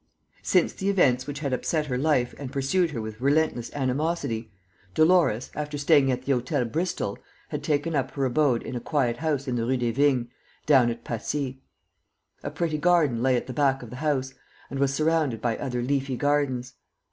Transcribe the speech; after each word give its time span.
Since 0.41 0.73
the 0.73 0.89
events 0.89 1.27
which 1.27 1.41
had 1.41 1.53
upset 1.53 1.85
her 1.85 1.97
life 1.99 2.33
and 2.39 2.51
pursued 2.51 2.89
her 2.89 2.99
with 2.99 3.21
relentless 3.21 3.69
animosity, 3.75 4.51
Dolores, 4.95 5.51
after 5.53 5.77
staying 5.77 6.09
at 6.11 6.23
the 6.23 6.31
Hôtel 6.31 6.71
Bristol 6.71 7.19
had 7.49 7.61
taken 7.61 7.95
up 7.95 8.09
her 8.13 8.25
abode 8.25 8.63
in 8.63 8.75
a 8.75 8.79
quiet 8.79 9.17
house 9.17 9.47
in 9.47 9.57
the 9.57 9.63
Rue 9.63 9.77
des 9.77 9.91
Vignes, 9.91 10.27
down 10.65 10.89
at 10.89 11.03
Passy. 11.03 11.61
A 12.41 12.49
pretty 12.49 12.79
garden 12.79 13.21
lay 13.21 13.35
at 13.35 13.45
the 13.45 13.53
back 13.53 13.83
of 13.83 13.91
the 13.91 13.97
house 13.97 14.33
and 14.71 14.79
was 14.79 14.91
surrounded 14.91 15.39
by 15.39 15.55
other 15.59 15.83
leafy 15.83 16.17
gardens. 16.17 16.73